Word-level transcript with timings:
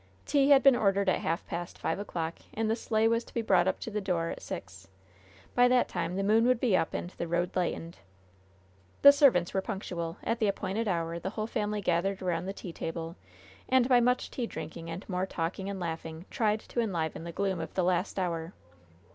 Tea 0.25 0.49
had 0.49 0.63
been 0.63 0.75
ordered 0.75 1.07
at 1.09 1.19
half 1.19 1.45
past 1.45 1.77
five 1.77 1.99
o'clock, 1.99 2.33
and 2.55 2.67
the 2.71 2.75
sleigh 2.75 3.07
was 3.07 3.23
to 3.23 3.33
be 3.35 3.43
brought 3.43 3.79
to 3.79 3.91
the 3.91 4.01
door 4.01 4.31
at 4.31 4.41
six. 4.41 4.87
By 5.53 5.67
that 5.67 5.87
time 5.87 6.15
the 6.15 6.23
moon 6.23 6.47
would 6.47 6.59
be 6.59 6.75
up 6.75 6.95
and 6.95 7.11
the 7.11 7.27
road 7.27 7.55
lightened. 7.55 7.97
The 9.03 9.11
servants 9.11 9.53
were 9.53 9.61
punctual. 9.61 10.17
At 10.23 10.39
the 10.39 10.47
appointed 10.47 10.87
hour 10.87 11.19
the 11.19 11.29
whole 11.29 11.45
family 11.45 11.81
gathered 11.81 12.19
around 12.23 12.47
the 12.47 12.51
tea 12.53 12.73
table, 12.73 13.15
and 13.69 13.87
by 13.87 13.99
much 13.99 14.31
tea 14.31 14.47
drinking 14.47 14.89
and 14.89 15.07
more 15.07 15.27
talking 15.27 15.69
and 15.69 15.79
laughing, 15.79 16.25
tried 16.31 16.61
to 16.61 16.79
enliven 16.81 17.23
the 17.23 17.31
gloom 17.31 17.59
of 17.61 17.75
the 17.75 17.83
last 17.83 18.17
hour. 18.17 18.53